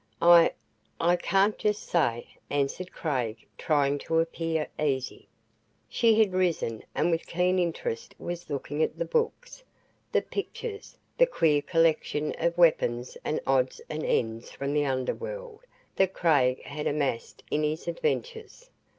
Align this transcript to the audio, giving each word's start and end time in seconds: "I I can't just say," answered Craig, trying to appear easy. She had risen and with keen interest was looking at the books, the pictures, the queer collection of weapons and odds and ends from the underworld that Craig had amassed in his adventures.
"I 0.23 0.53
I 0.99 1.15
can't 1.15 1.59
just 1.59 1.83
say," 1.83 2.25
answered 2.49 2.91
Craig, 2.91 3.45
trying 3.55 3.99
to 3.99 4.17
appear 4.17 4.67
easy. 4.83 5.27
She 5.87 6.17
had 6.17 6.33
risen 6.33 6.81
and 6.95 7.11
with 7.11 7.27
keen 7.27 7.59
interest 7.59 8.15
was 8.17 8.49
looking 8.49 8.81
at 8.81 8.97
the 8.97 9.05
books, 9.05 9.63
the 10.11 10.23
pictures, 10.23 10.97
the 11.19 11.27
queer 11.27 11.61
collection 11.61 12.33
of 12.39 12.57
weapons 12.57 13.15
and 13.23 13.39
odds 13.45 13.79
and 13.91 14.03
ends 14.03 14.49
from 14.49 14.73
the 14.73 14.85
underworld 14.87 15.59
that 15.97 16.13
Craig 16.15 16.63
had 16.63 16.87
amassed 16.87 17.43
in 17.51 17.61
his 17.61 17.87
adventures. 17.87 18.71